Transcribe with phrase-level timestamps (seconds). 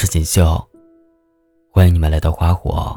[0.00, 0.64] 是锦绣，
[1.72, 2.96] 欢迎你们来到花火。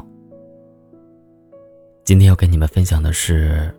[2.04, 3.74] 今天要跟你们分享的是，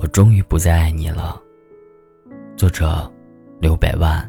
[0.00, 1.40] 我终于不再爱你了。
[2.56, 3.08] 作者
[3.60, 4.28] 刘百万。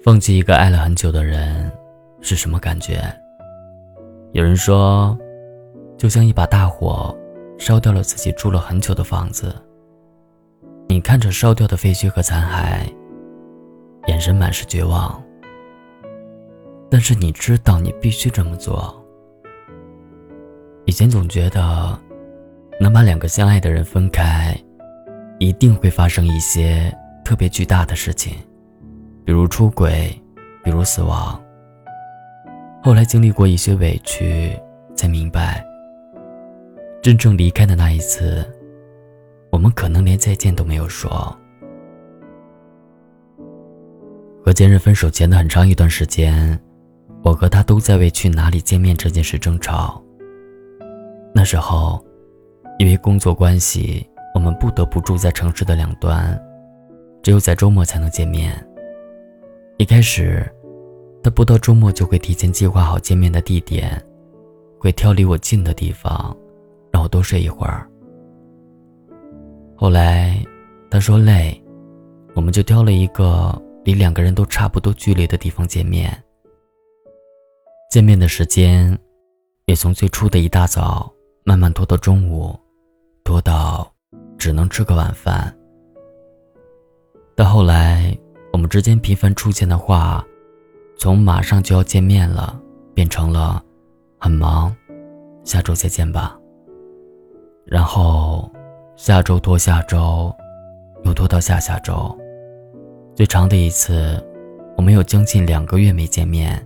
[0.00, 1.68] 放弃一个爱了很久的人
[2.20, 3.02] 是什么感觉？
[4.30, 5.18] 有人说，
[5.98, 7.12] 就像一把大火
[7.58, 9.52] 烧掉了自己住了很久的房子。
[10.88, 12.88] 你看着烧掉的废墟和残骸，
[14.06, 15.22] 眼神满是绝望。
[16.90, 19.04] 但是你知道，你必须这么做。
[20.84, 21.98] 以前总觉得，
[22.80, 24.56] 能把两个相爱的人分开，
[25.38, 28.34] 一定会发生一些特别巨大的事情，
[29.24, 30.16] 比如出轨，
[30.62, 31.42] 比如死亡。
[32.82, 34.56] 后来经历过一些委屈，
[34.94, 35.66] 才明白，
[37.02, 38.48] 真正离开的那一次。
[39.50, 41.36] 我们可能连再见都没有说。
[44.46, 46.56] 和前任分手前的很长一段时间，
[47.24, 50.00] 我和他都在为去哪里见面这件事争吵。
[51.34, 52.00] 那时候，
[52.78, 56.40] 因为工作关系，我们不得不住在城市的两端，
[57.24, 58.54] 只有在周末才能见面。
[59.78, 60.48] 一开始，
[61.24, 64.00] 他不到周末就会提前计划好见面的地点，
[64.78, 66.36] 会挑离我近的地方，
[66.92, 67.84] 让我多睡一会儿。
[69.74, 70.40] 后来，
[70.88, 71.60] 他说累，
[72.36, 76.20] 我们就挑了一个离两个人都差不多距离的地方见面。
[77.88, 78.98] 见面的时间，
[79.66, 81.08] 也从最初的一大早
[81.44, 82.58] 慢慢拖到中午，
[83.22, 83.88] 拖到
[84.36, 85.56] 只能吃个晚饭。
[87.36, 88.12] 到后来，
[88.52, 90.26] 我们之间频繁出现的话，
[90.98, 92.60] 从马上就要见面了，
[92.92, 93.64] 变成了
[94.18, 94.74] 很忙，
[95.44, 96.36] 下周再见吧。
[97.64, 98.50] 然后。
[98.98, 100.34] 下周拖下周，
[101.04, 102.18] 又拖到下下周。
[103.16, 104.22] 最长的一次，
[104.76, 106.62] 我们有将近两个月没见面。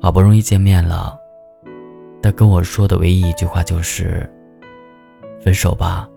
[0.00, 1.14] 好不容易见面了，
[2.22, 4.26] 他跟我说的唯一一句话就是
[5.38, 6.08] ：“分手吧。”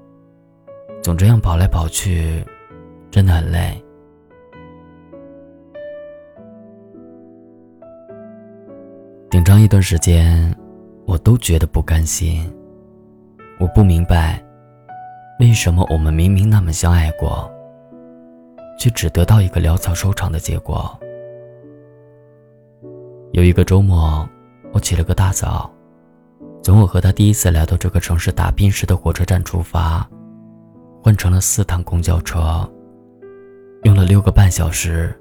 [1.03, 2.41] 总这样跑来跑去，
[3.11, 3.83] 真的很累。
[9.29, 10.55] 顶长一段时间，
[11.05, 12.49] 我都觉得不甘心。
[13.59, 14.41] 我不明白。
[15.41, 17.51] 为什么我们明明那么相爱过，
[18.79, 20.97] 却只得到一个潦草收场的结果？
[23.33, 24.27] 有一个周末，
[24.71, 25.69] 我起了个大早，
[26.63, 30.09] 从我和他第一次来到这个城市打拼时的火车站出发，
[31.03, 32.67] 换成了四趟公交车，
[33.83, 35.13] 用了六个半小时，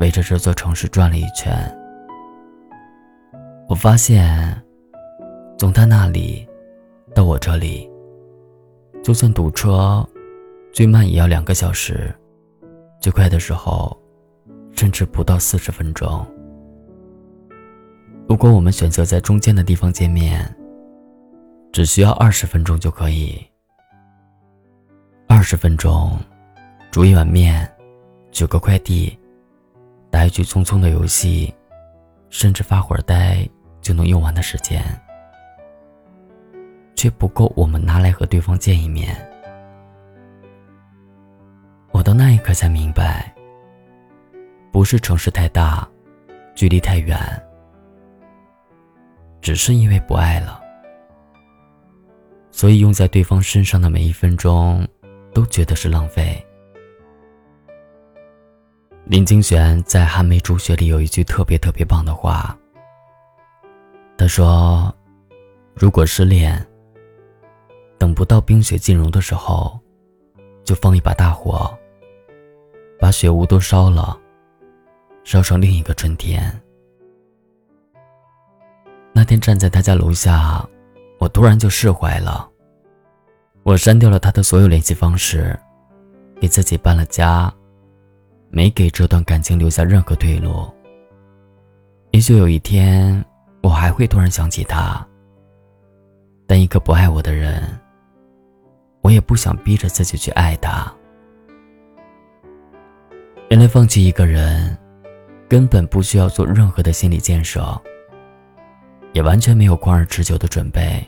[0.00, 1.54] 围着这座城市转了一圈。
[3.68, 4.60] 我发现，
[5.56, 6.46] 从他那里
[7.14, 7.88] 到我这里。
[9.02, 10.06] 就算堵车，
[10.72, 12.14] 最慢也要两个小时，
[13.02, 14.00] 最快的时候，
[14.70, 16.24] 甚至不到四十分钟。
[18.28, 20.54] 如果我们选择在中间的地方见面，
[21.72, 23.44] 只需要二十分钟就可以。
[25.26, 26.16] 二十分钟，
[26.92, 27.68] 煮一碗面，
[28.30, 29.18] 取个快递，
[30.08, 31.52] 打一局匆匆的游戏，
[32.30, 33.44] 甚至发会儿呆
[33.80, 34.80] 就能用完的时间。
[36.94, 39.31] 却不够我们拿来和对方见一面。
[42.42, 43.34] 刻才明白，
[44.70, 45.88] 不是城市太大，
[46.54, 47.18] 距离太远，
[49.40, 50.60] 只是因为不爱了，
[52.50, 54.86] 所以用在对方身上的每一分钟，
[55.32, 56.44] 都觉得是浪费。
[59.04, 62.56] 林清玄在《寒梅初雪》里有一句特别特别棒的话，
[64.16, 64.94] 他说
[65.74, 66.64] ：“如果失恋。”
[67.98, 69.78] 等不到冰雪尽融的时候，
[70.64, 71.72] 就放一把大火，
[73.02, 74.16] 把雪屋都烧了，
[75.24, 76.40] 烧成另一个春天。
[79.12, 80.64] 那天站在他家楼下，
[81.18, 82.48] 我突然就释怀了。
[83.64, 85.58] 我删掉了他的所有联系方式，
[86.40, 87.52] 给自己搬了家，
[88.50, 90.72] 没给这段感情留下任何退路。
[92.12, 93.24] 也许有一天，
[93.64, 95.04] 我还会突然想起他，
[96.46, 97.68] 但一个不爱我的人。
[99.00, 100.94] 我也不想逼着自己去爱他。
[103.52, 104.74] 原来放弃一个人，
[105.46, 107.78] 根本不需要做任何的心理建设，
[109.12, 111.06] 也完全没有旷日持久的准备。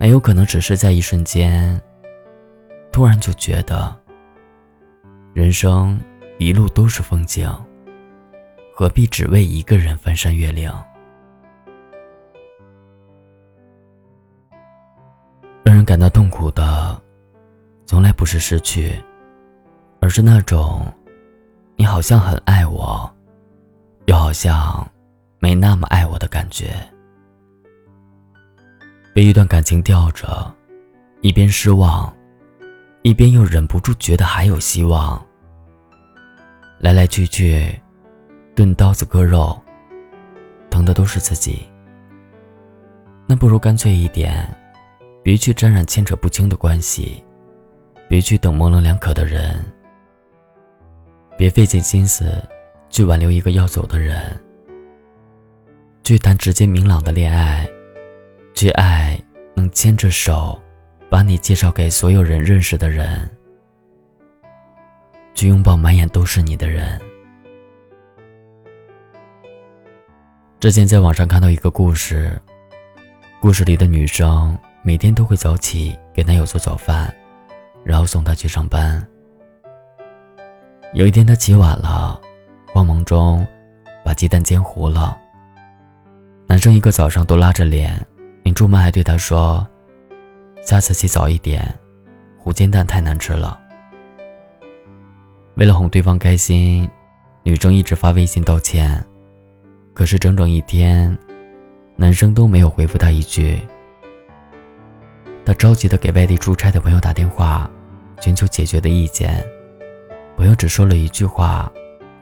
[0.00, 1.78] 很有可能只是在一瞬间，
[2.90, 3.94] 突然就觉得，
[5.34, 6.00] 人生
[6.38, 7.46] 一路都是风景，
[8.74, 10.72] 何必只为一个人翻山越岭？
[15.62, 16.98] 让人感到痛苦的，
[17.84, 18.98] 从来不是失去，
[20.00, 20.90] 而是那种
[21.76, 23.10] 你好像很爱我，
[24.06, 24.86] 又好像
[25.38, 26.74] 没那么爱我的感觉。
[29.14, 30.54] 被一段感情吊着，
[31.20, 32.12] 一边失望，
[33.02, 35.20] 一边又忍不住觉得还有希望。
[36.78, 37.80] 来来去去，
[38.54, 39.60] 钝刀子割肉，
[40.70, 41.66] 疼的都是自己。
[43.26, 44.48] 那不如干脆一点，
[45.22, 47.22] 别去沾染牵扯不清的关系，
[48.08, 49.64] 别去等模棱两可的人，
[51.42, 52.40] 别费尽心思
[52.88, 54.40] 去挽留一个要走的人，
[56.04, 57.68] 去谈直接明朗的恋爱。
[58.54, 59.20] 去爱
[59.52, 60.56] 能牵着手，
[61.10, 63.28] 把你介绍给所有人认识的人；
[65.34, 67.00] 去拥抱满眼都是你的人。
[70.60, 72.40] 之前在网上看到一个故事，
[73.40, 77.12] 故事里的女生每天都会早起给男友做早饭，
[77.82, 79.04] 然后送他去上班。
[80.94, 82.20] 有一天她起晚了，
[82.72, 83.46] 慌忙中
[84.04, 85.18] 把鸡蛋煎糊了。
[86.46, 87.98] 男生一个早上都拉着脸。
[88.44, 89.64] 你出门还对他说
[90.66, 91.64] ：“下次起早一点，
[92.36, 93.58] 糊煎蛋太难吃了。”
[95.54, 96.90] 为了哄对方开心，
[97.44, 99.02] 女生一直发微信道歉。
[99.94, 101.16] 可是整整一天，
[101.94, 103.60] 男生都没有回复她一句。
[105.44, 107.70] 他着急的给外地出差的朋友打电话，
[108.20, 109.42] 寻求解决的意见。
[110.36, 111.70] 朋友只说了一句话，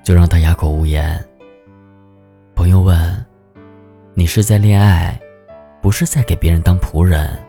[0.02, 1.22] 就让他哑口无言。
[2.54, 3.26] 朋友问
[4.14, 5.18] ：“你是在恋爱？”
[5.82, 7.42] 不是在给别人当仆人，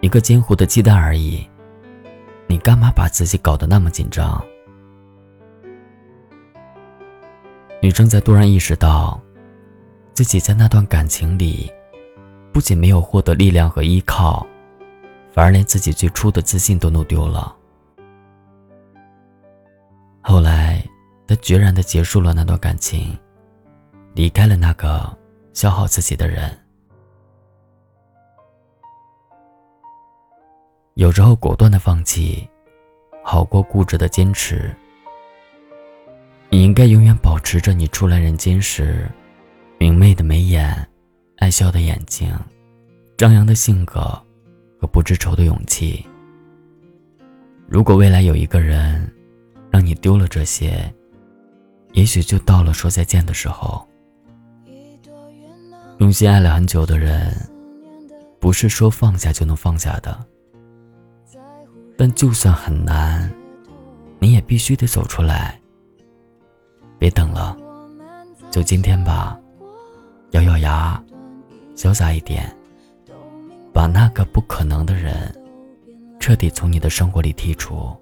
[0.00, 1.46] 一个煎糊的鸡蛋而已。
[2.46, 4.42] 你干嘛把自己搞得那么紧张？
[7.82, 9.20] 女生在突然意识到，
[10.14, 11.70] 自己在那段感情里，
[12.50, 14.46] 不仅没有获得力量和依靠，
[15.30, 17.54] 反而连自己最初的自信都弄丢了。
[20.26, 20.82] 后来，
[21.26, 23.14] 他决然的结束了那段感情，
[24.14, 25.14] 离开了那个
[25.52, 26.50] 消耗自己的人。
[30.94, 32.48] 有时候果断的放弃，
[33.22, 34.74] 好过固执的坚持。
[36.48, 39.06] 你应该永远保持着你初来人间时
[39.78, 40.88] 明媚的眉眼、
[41.36, 42.34] 爱笑的眼睛、
[43.18, 44.00] 张扬的性格
[44.80, 46.02] 和不知愁的勇气。
[47.68, 49.13] 如果未来有一个人
[49.74, 50.88] 让你丢了这些，
[51.94, 53.84] 也许就到了说再见的时候。
[55.98, 57.36] 用心爱了很久的人，
[58.38, 60.16] 不是说放下就能放下的。
[61.98, 63.28] 但就算很难，
[64.20, 65.60] 你也必须得走出来。
[66.96, 67.56] 别等了，
[68.52, 69.36] 就今天吧，
[70.30, 71.02] 咬咬牙，
[71.74, 72.48] 潇洒一点，
[73.72, 75.34] 把那个不可能的人
[76.20, 77.92] 彻底从你的生活里剔除。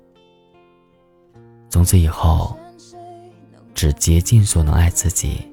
[1.72, 2.54] 从此以后，
[3.74, 5.50] 只竭尽所能爱自己，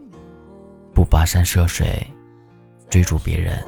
[0.93, 2.05] 不跋山涉水
[2.89, 3.65] 追逐别人。